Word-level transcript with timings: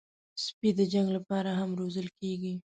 سپي 0.45 0.69
د 0.77 0.79
جنګ 0.93 1.07
لپاره 1.17 1.49
هم 1.59 1.69
روزل 1.79 2.07
کېږي. 2.19 2.53